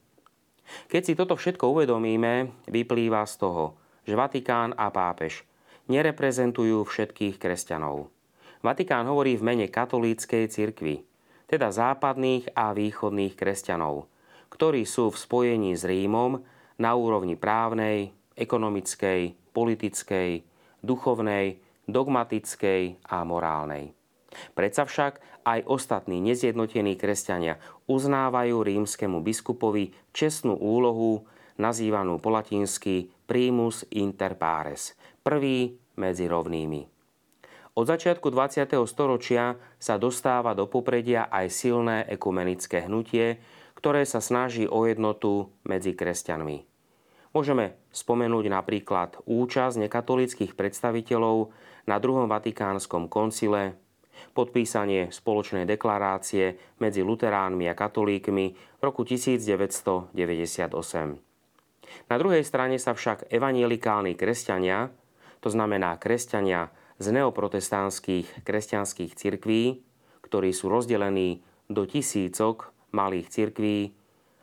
Keď 0.86 1.02
si 1.02 1.12
toto 1.18 1.34
všetko 1.34 1.66
uvedomíme, 1.66 2.62
vyplýva 2.70 3.26
z 3.26 3.34
toho, 3.42 3.64
že 4.06 4.14
Vatikán 4.14 4.76
a 4.76 4.92
pápež 4.92 5.42
nereprezentujú 5.90 6.86
všetkých 6.86 7.42
kresťanov. 7.42 8.12
Vatikán 8.62 9.08
hovorí 9.08 9.34
v 9.34 9.46
mene 9.50 9.66
katolíckej 9.66 10.46
cirkvi, 10.46 11.02
teda 11.50 11.74
západných 11.74 12.54
a 12.54 12.70
východných 12.70 13.34
kresťanov, 13.34 14.06
ktorí 14.54 14.86
sú 14.86 15.10
v 15.10 15.18
spojení 15.18 15.74
s 15.74 15.82
Rímom 15.82 16.38
na 16.78 16.94
úrovni 16.94 17.34
právnej, 17.34 18.14
ekonomickej, 18.38 19.34
politickej, 19.50 20.46
duchovnej 20.86 21.58
dogmatickej 21.90 23.02
a 23.10 23.26
morálnej. 23.26 23.90
Predsa 24.54 24.86
však 24.86 25.42
aj 25.42 25.66
ostatní 25.66 26.22
nezjednotení 26.22 26.94
kresťania 26.94 27.58
uznávajú 27.90 28.62
rímskemu 28.62 29.18
biskupovi 29.18 29.90
čestnú 30.14 30.54
úlohu, 30.54 31.26
nazývanú 31.58 32.22
po 32.22 32.30
latinsky 32.30 33.10
primus 33.26 33.82
inter 33.90 34.38
pares, 34.38 34.94
prvý 35.26 35.74
medzi 35.98 36.30
rovnými. 36.30 36.99
Od 37.78 37.87
začiatku 37.87 38.35
20. 38.35 38.66
storočia 38.90 39.54
sa 39.78 39.94
dostáva 39.94 40.59
do 40.59 40.66
popredia 40.66 41.30
aj 41.30 41.46
silné 41.54 42.02
ekumenické 42.11 42.90
hnutie, 42.90 43.38
ktoré 43.78 44.02
sa 44.02 44.18
snaží 44.18 44.66
o 44.66 44.90
jednotu 44.90 45.54
medzi 45.62 45.94
kresťanmi. 45.94 46.66
Môžeme 47.30 47.78
spomenúť 47.94 48.50
napríklad 48.50 49.22
účasť 49.22 49.87
nekatolických 49.87 50.59
predstaviteľov 50.59 51.54
na 51.87 51.96
druhom 52.02 52.26
Vatikánskom 52.26 53.06
koncile, 53.06 53.78
podpísanie 54.35 55.14
spoločnej 55.14 55.62
deklarácie 55.62 56.59
medzi 56.83 57.06
luteránmi 57.06 57.70
a 57.70 57.78
katolíkmi 57.78 58.46
v 58.50 58.80
roku 58.83 59.06
1998. 59.06 60.11
Na 62.11 62.16
druhej 62.18 62.42
strane 62.42 62.83
sa 62.83 62.98
však 62.98 63.30
evanielikálni 63.30 64.18
kresťania, 64.18 64.90
to 65.38 65.48
znamená 65.54 65.96
kresťania 66.02 66.68
z 67.00 67.06
neoprotestantských 67.16 68.44
kresťanských 68.44 69.16
cirkví, 69.16 69.80
ktorí 70.20 70.52
sú 70.52 70.68
rozdelení 70.68 71.40
do 71.72 71.88
tisícok 71.88 72.70
malých 72.92 73.32
cirkví, 73.32 73.96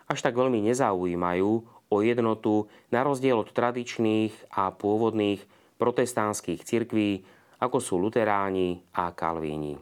až 0.10 0.20
tak 0.26 0.34
veľmi 0.34 0.66
nezaujímajú 0.66 1.52
o 1.88 1.98
jednotu 2.02 2.66
na 2.90 3.06
rozdiel 3.06 3.40
od 3.46 3.54
tradičných 3.54 4.58
a 4.58 4.74
pôvodných 4.74 5.40
protestantských 5.78 6.66
cirkví, 6.66 7.24
ako 7.62 7.78
sú 7.78 8.02
luteráni 8.02 8.82
a 8.98 9.14
kalvíni. 9.14 9.78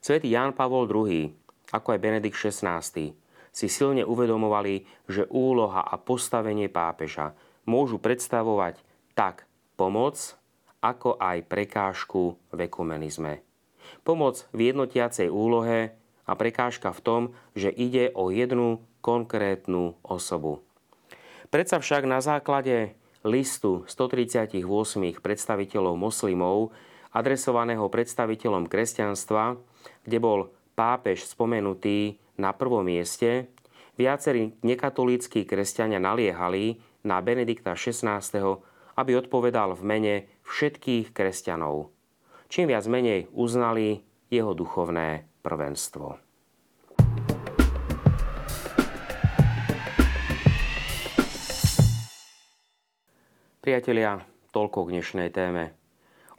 Svetý 0.00 0.32
Ján 0.32 0.52
Pavol 0.56 0.88
II, 0.88 1.28
ako 1.72 1.88
aj 1.92 2.02
Benedikt 2.02 2.36
XVI, 2.36 2.84
si 3.50 3.66
silne 3.66 4.06
uvedomovali, 4.06 4.86
že 5.10 5.26
úloha 5.28 5.82
a 5.82 5.98
postavenie 5.98 6.70
pápeža 6.70 7.34
môžu 7.66 7.98
predstavovať 7.98 8.80
tak 9.12 9.44
pomoc, 9.76 10.39
ako 10.80 11.20
aj 11.20 11.44
prekážku 11.48 12.36
v 12.52 12.58
ekumenizme. 12.66 13.44
Pomoc 14.04 14.48
v 14.52 14.72
jednotiacej 14.72 15.28
úlohe 15.28 15.92
a 16.24 16.32
prekážka 16.36 16.92
v 16.92 17.00
tom, 17.00 17.22
že 17.52 17.68
ide 17.68 18.12
o 18.16 18.32
jednu 18.32 18.80
konkrétnu 19.04 19.96
osobu. 20.04 20.64
Predsa 21.50 21.82
však 21.82 22.06
na 22.06 22.22
základe 22.22 22.94
listu 23.26 23.84
138 23.84 24.62
predstaviteľov 25.20 25.94
moslimov 25.98 26.72
adresovaného 27.10 27.90
predstaviteľom 27.90 28.70
kresťanstva, 28.70 29.58
kde 30.06 30.18
bol 30.22 30.54
pápež 30.78 31.26
spomenutý 31.26 32.16
na 32.38 32.54
prvom 32.54 32.86
mieste, 32.86 33.50
viacerí 33.98 34.56
nekatolíckí 34.64 35.44
kresťania 35.44 36.00
naliehali 36.00 36.80
na 37.04 37.20
Benedikta 37.20 37.76
XVI, 37.76 38.22
aby 38.96 39.12
odpovedal 39.16 39.76
v 39.76 39.82
mene 39.84 40.14
všetkých 40.50 41.14
kresťanov. 41.14 41.94
Čím 42.50 42.74
viac 42.74 42.82
menej 42.90 43.30
uznali 43.30 44.02
jeho 44.26 44.50
duchovné 44.50 45.22
prvenstvo. 45.46 46.18
Priatelia, 53.62 54.18
toľko 54.50 54.90
k 54.90 54.92
dnešnej 54.98 55.30
téme. 55.30 55.78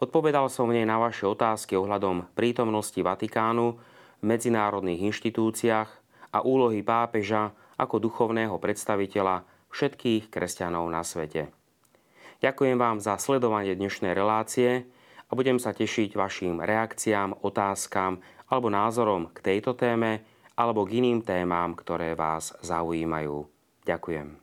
Odpovedal 0.02 0.52
som 0.52 0.68
v 0.68 0.82
nej 0.82 0.86
na 0.90 1.00
vaše 1.00 1.24
otázky 1.24 1.80
ohľadom 1.80 2.34
prítomnosti 2.36 2.98
Vatikánu 2.98 3.80
v 4.20 4.24
medzinárodných 4.26 5.08
inštitúciách 5.08 5.90
a 6.34 6.38
úlohy 6.44 6.84
pápeža 6.84 7.56
ako 7.80 8.02
duchovného 8.02 8.58
predstaviteľa 8.60 9.48
všetkých 9.72 10.28
kresťanov 10.34 10.90
na 10.90 11.06
svete. 11.06 11.61
Ďakujem 12.42 12.74
vám 12.82 12.98
za 12.98 13.22
sledovanie 13.22 13.78
dnešnej 13.78 14.18
relácie 14.18 14.90
a 15.30 15.32
budem 15.38 15.62
sa 15.62 15.78
tešiť 15.78 16.18
vašim 16.18 16.58
reakciám, 16.58 17.46
otázkam 17.46 18.18
alebo 18.50 18.74
názorom 18.74 19.30
k 19.30 19.46
tejto 19.46 19.78
téme 19.78 20.26
alebo 20.58 20.82
k 20.90 21.06
iným 21.06 21.22
témam, 21.22 21.78
ktoré 21.78 22.18
vás 22.18 22.58
zaujímajú. 22.66 23.46
Ďakujem. 23.86 24.41